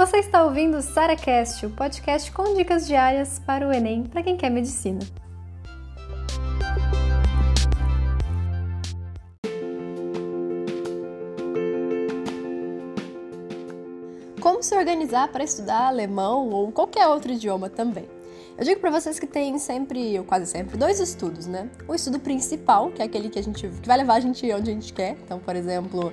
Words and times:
Você 0.00 0.16
está 0.16 0.42
ouvindo 0.42 0.78
o 0.78 0.80
SaraCast, 0.80 1.66
o 1.66 1.70
podcast 1.72 2.32
com 2.32 2.54
dicas 2.54 2.86
diárias 2.86 3.38
para 3.38 3.68
o 3.68 3.70
Enem 3.70 4.04
para 4.04 4.22
quem 4.22 4.34
quer 4.34 4.48
medicina. 4.48 5.00
Como 14.40 14.62
se 14.62 14.74
organizar 14.74 15.28
para 15.28 15.44
estudar 15.44 15.88
alemão 15.88 16.48
ou 16.48 16.72
qualquer 16.72 17.06
outro 17.06 17.32
idioma 17.32 17.68
também? 17.68 18.08
Eu 18.56 18.64
digo 18.64 18.80
para 18.80 18.90
vocês 18.90 19.18
que 19.18 19.26
tem 19.26 19.58
sempre, 19.58 20.18
ou 20.18 20.24
quase 20.24 20.46
sempre, 20.46 20.78
dois 20.78 20.98
estudos, 20.98 21.46
né? 21.46 21.68
O 21.86 21.94
estudo 21.94 22.18
principal, 22.18 22.90
que 22.90 23.02
é 23.02 23.04
aquele 23.04 23.28
que 23.28 23.38
a 23.38 23.42
gente 23.42 23.68
que 23.68 23.86
vai 23.86 23.98
levar 23.98 24.14
a 24.14 24.20
gente 24.20 24.50
onde 24.50 24.70
a 24.70 24.74
gente 24.74 24.94
quer. 24.94 25.18
Então, 25.22 25.38
por 25.38 25.54
exemplo, 25.54 26.10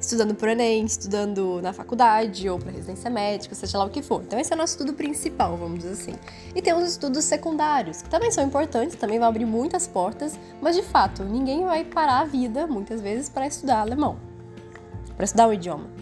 estudando 0.00 0.34
por 0.34 0.48
Enem, 0.48 0.84
estudando 0.84 1.60
na 1.60 1.72
faculdade 1.72 2.48
ou 2.48 2.58
para 2.58 2.70
residência 2.70 3.10
médica, 3.10 3.54
seja 3.54 3.78
lá 3.78 3.84
o 3.84 3.90
que 3.90 4.02
for. 4.02 4.22
Então 4.22 4.38
esse 4.38 4.52
é 4.52 4.56
o 4.56 4.58
nosso 4.58 4.74
estudo 4.74 4.92
principal, 4.92 5.56
vamos 5.56 5.80
dizer 5.80 5.92
assim. 5.92 6.14
E 6.54 6.62
tem 6.62 6.72
os 6.74 6.88
estudos 6.88 7.24
secundários, 7.24 8.02
que 8.02 8.08
também 8.08 8.30
são 8.30 8.44
importantes, 8.44 8.96
também 8.96 9.18
vão 9.18 9.28
abrir 9.28 9.44
muitas 9.44 9.86
portas, 9.86 10.38
mas 10.60 10.76
de 10.76 10.82
fato, 10.82 11.24
ninguém 11.24 11.64
vai 11.64 11.84
parar 11.84 12.20
a 12.20 12.24
vida, 12.24 12.66
muitas 12.66 13.00
vezes, 13.00 13.28
para 13.28 13.46
estudar 13.46 13.80
alemão, 13.80 14.18
para 15.16 15.24
estudar 15.24 15.48
o 15.48 15.52
idioma. 15.52 15.98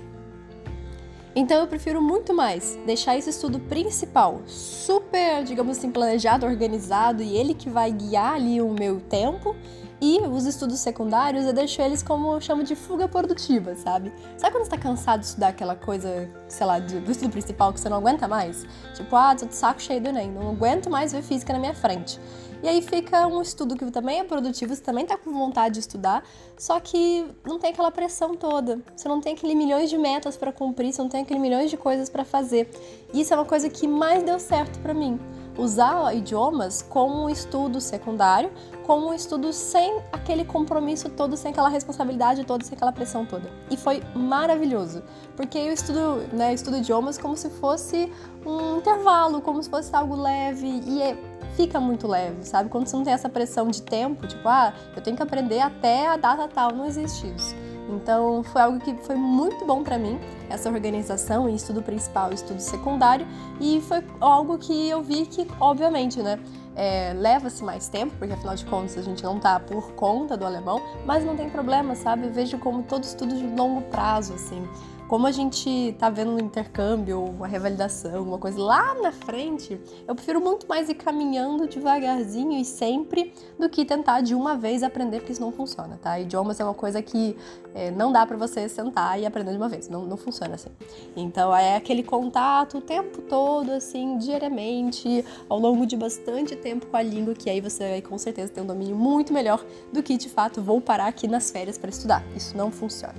Então 1.35 1.60
eu 1.60 1.66
prefiro 1.66 2.01
muito 2.01 2.33
mais 2.33 2.79
deixar 2.87 3.19
esse 3.19 3.29
estudo 3.29 3.60
principal 3.60 4.41
super, 4.47 5.45
digamos 5.45 5.77
assim, 5.77 5.91
planejado, 5.91 6.47
organizado 6.47 7.23
e 7.23 7.37
ele 7.37 7.52
que 7.52 7.69
vai 7.69 7.93
guiar 7.93 8.37
ali 8.37 8.59
o 8.63 8.73
meu 8.73 9.01
tempo 9.01 9.55
e 10.01 10.21
os 10.21 10.45
estudos 10.45 10.79
secundários 10.81 11.47
eu 11.47 11.53
deixo 11.53 11.81
eles 11.81 12.03
como 12.03 12.35
eu 12.35 12.41
chamo 12.41 12.63
de 12.63 12.75
fuga 12.75 13.09
produtiva, 13.09 13.75
sabe? 13.75 14.13
Sabe 14.37 14.55
quando 14.55 14.65
você 14.65 14.71
tá 14.71 14.79
cansado 14.79 15.21
de 15.21 15.27
estudar 15.27 15.49
aquela 15.49 15.75
coisa, 15.75 16.31
sei 16.49 16.67
lá, 16.67 16.79
do 16.79 17.11
estudo 17.11 17.30
principal 17.30 17.73
que 17.73 17.80
você 17.80 17.88
não 17.88 17.97
aguenta 17.97 18.29
mais? 18.29 18.66
Tipo, 18.95 19.16
ah, 19.16 19.35
tô 19.35 19.47
de 19.47 19.55
saco 19.55 19.80
cheio 19.80 20.01
do 20.01 20.09
Enem, 20.09 20.30
não 20.30 20.51
aguento 20.51 20.91
mais 20.91 21.13
ver 21.13 21.23
física 21.23 21.53
na 21.53 21.59
minha 21.59 21.75
frente. 21.75 22.21
E 22.63 22.69
aí 22.69 22.80
fica 22.83 23.27
um 23.27 23.41
estudo 23.43 23.77
que 23.77 23.91
também 23.91 24.19
é 24.19 24.25
produtivo, 24.25 24.75
você 24.75 24.83
também 24.83 25.05
tá 25.05 25.16
com 25.16 25.33
vontade 25.33 25.75
de 25.75 25.80
estudar, 25.80 26.25
só 26.57 26.81
que 26.81 27.27
não 27.45 27.59
tem 27.59 27.71
aquela 27.71 27.91
pressão 27.91 28.35
toda. 28.35 28.81
Você 28.95 29.09
não 29.09 29.21
tem 29.21 29.35
aquele 29.35 29.55
milhões 29.55 29.91
de 29.91 29.99
metas 29.99 30.37
para 30.37 30.53
cumprir, 30.53 30.93
você 30.93 31.03
não 31.03 31.09
tem 31.09 31.23
aquele 31.23 31.38
milhões 31.38 31.71
de 31.71 31.77
coisas 31.77 32.09
para 32.09 32.25
fazer. 32.25 32.69
E 33.13 33.21
isso 33.21 33.33
é 33.33 33.37
uma 33.37 33.45
coisa 33.45 33.69
que 33.69 33.87
mais 33.87 34.23
deu 34.23 34.38
certo 34.38 34.79
para 34.81 34.95
mim 34.95 35.21
usar 35.59 36.15
idiomas 36.15 36.82
como 36.82 37.24
um 37.24 37.30
estudo 37.30 37.80
secundário, 37.80 38.51
como 38.85 39.09
um 39.09 39.15
estudo 39.15 39.52
sem 39.52 40.01
aquele 40.13 40.45
compromisso 40.45 41.09
todo, 41.09 41.37
sem 41.37 41.51
aquela 41.51 41.68
responsabilidade 41.68 42.45
toda, 42.45 42.65
sem 42.65 42.76
aquela 42.76 42.93
pressão 42.93 43.26
toda. 43.26 43.51
E 43.71 43.76
foi 43.76 44.02
maravilhoso, 44.15 45.02
porque 45.37 45.59
eu 45.59 45.73
estudo, 45.73 46.24
né, 46.32 46.54
estudo 46.54 46.76
idiomas 46.76 47.18
como 47.18 47.37
se 47.37 47.51
fosse 47.51 48.13
um 48.45 48.79
intervalo, 48.79 49.40
como 49.40 49.63
se 49.63 49.68
fosse 49.68 49.95
algo 49.95 50.15
leve 50.15 50.66
e 50.87 51.02
é, 51.02 51.16
fica 51.57 51.80
muito 51.80 52.07
leve, 52.07 52.45
sabe? 52.45 52.68
Quando 52.68 52.87
você 52.87 52.96
não 52.96 53.04
tem 53.04 53.13
essa 53.13 53.29
pressão 53.29 53.68
de 53.68 53.82
tempo, 53.82 54.26
tipo, 54.26 54.48
ah, 54.48 54.73
eu 54.95 55.02
tenho 55.02 55.16
que 55.16 55.23
aprender 55.23 55.60
até 55.60 56.07
a 56.07 56.16
data 56.16 56.46
tal, 56.46 56.73
não 56.73 56.87
existe 56.87 57.26
isso. 57.35 57.66
Então 57.88 58.42
foi 58.42 58.62
algo 58.62 58.80
que 58.80 58.95
foi 58.95 59.16
muito 59.16 59.65
bom 59.65 59.82
para 59.82 59.98
mim, 59.98 60.18
essa 60.48 60.68
organização 60.68 61.48
em 61.48 61.54
estudo 61.54 61.82
principal 61.82 62.30
e 62.30 62.34
estudo 62.34 62.60
secundário, 62.60 63.26
e 63.60 63.80
foi 63.80 64.03
algo 64.20 64.59
que 64.59 64.88
eu 64.88 65.03
vi 65.03 65.26
que, 65.26 65.47
obviamente, 65.60 66.22
né, 66.22 66.38
é, 66.75 67.14
leva-se 67.14 67.64
mais 67.64 67.88
tempo, 67.88 68.14
porque 68.19 68.34
afinal 68.34 68.54
de 68.54 68.64
contas 68.66 68.98
a 68.98 69.03
gente 69.03 69.22
não 69.22 69.38
tá 69.38 69.59
por 69.59 69.92
conta 69.92 70.37
do 70.37 70.44
alemão, 70.44 70.81
mas 71.06 71.25
não 71.25 71.37
tem 71.37 71.48
problema, 71.48 71.94
sabe? 71.94 72.26
Eu 72.26 72.32
vejo 72.32 72.59
como 72.59 72.82
todo 72.82 73.04
estudo 73.04 73.34
de 73.34 73.47
longo 73.47 73.82
prazo, 73.82 74.34
assim 74.34 74.66
como 75.09 75.26
a 75.26 75.32
gente 75.32 75.94
tá 75.99 76.10
vendo 76.10 76.32
um 76.32 76.38
intercâmbio, 76.38 77.22
uma 77.25 77.47
revalidação, 77.47 78.22
uma 78.22 78.38
coisa 78.38 78.60
lá 78.60 78.94
na 78.94 79.12
frente, 79.12 79.81
eu 80.06 80.15
prefiro 80.15 80.41
muito 80.41 80.66
mais 80.66 80.88
ir 80.88 80.94
caminhando 80.94 81.69
devagarzinho 81.69 82.58
e 82.58 82.64
sempre 82.64 83.32
do 83.58 83.69
que 83.69 83.84
tentar 83.84 84.20
de 84.20 84.34
uma 84.34 84.56
vez 84.56 84.82
aprender, 84.82 85.20
porque 85.20 85.32
isso 85.32 85.41
não 85.41 85.53
funciona, 85.53 85.98
tá? 86.03 86.19
Idiomas 86.19 86.58
é 86.58 86.64
uma 86.64 86.75
coisa 86.75 87.00
que 87.00 87.36
é, 87.75 87.91
não 87.91 88.10
dá 88.10 88.26
para 88.26 88.36
você 88.36 88.69
sentar 88.69 89.20
e 89.20 89.26
aprender 89.26 89.53
de 89.53 89.56
uma 89.56 89.69
vez, 89.69 89.88
não, 89.88 90.04
não 90.04 90.16
funciona 90.16 90.54
assim. 90.54 90.70
Então 91.16 91.54
é 91.54 91.76
aquele 91.76 92.02
contato 92.02 92.78
o 92.78 92.81
tempo 92.81 93.22
todo, 93.22 93.70
assim, 93.70 94.19
diariamente, 94.19 95.25
ao 95.48 95.58
longo 95.58 95.86
de 95.86 95.97
bastante 95.97 96.56
tempo 96.56 96.86
com 96.86 96.97
a 96.97 97.02
língua, 97.02 97.34
que 97.34 97.48
aí 97.48 97.60
você 97.60 97.91
vai 97.91 98.02
com 98.02 98.19
certeza 98.19 98.52
ter 98.52 98.60
um 98.60 98.66
domínio 98.66 98.97
muito 98.97 99.32
melhor 99.32 99.64
do 99.92 100.02
que 100.02 100.16
de 100.16 100.28
fato 100.28 100.60
vou 100.60 100.81
parar 100.81 101.06
aqui 101.06 101.28
nas 101.28 101.50
férias 101.50 101.78
para 101.78 101.91
estudar. 101.91 102.25
Isso 102.34 102.56
não 102.56 102.70
funciona. 102.70 103.14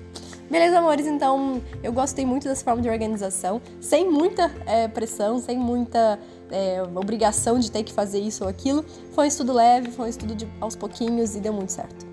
Beleza, 0.50 0.80
amores? 0.80 1.06
Então, 1.06 1.62
eu 1.84 1.92
gostei 1.92 2.26
muito 2.26 2.48
dessa 2.48 2.64
forma 2.64 2.82
de 2.82 2.90
organização, 2.90 3.62
sem 3.82 4.10
muita 4.10 4.50
é, 4.66 4.88
pressão, 4.88 5.40
sem 5.40 5.58
muita 5.58 6.18
é, 6.50 6.82
obrigação 6.96 7.60
de 7.60 7.70
ter 7.70 7.84
que 7.84 7.92
fazer 7.92 8.20
isso 8.20 8.46
ou 8.46 8.50
aquilo. 8.50 8.84
Foi 9.12 9.26
um 9.26 9.28
estudo 9.28 9.52
leve, 9.52 9.92
foi 9.92 10.06
um 10.06 10.10
estudo 10.10 10.34
de, 10.34 10.48
aos 10.62 10.76
pouquinhos 10.76 11.36
e 11.36 11.42
deu 11.42 11.52
muito 11.52 11.74
certo. 11.74 12.08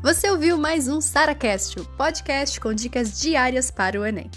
Você 0.00 0.30
ouviu 0.30 0.58
mais 0.58 0.88
um 0.88 1.00
SaraCast, 1.00 1.80
o 1.80 1.84
podcast 1.96 2.60
com 2.60 2.72
dicas 2.72 3.20
diárias 3.20 3.70
para 3.70 4.00
o 4.00 4.06
Enem. 4.06 4.30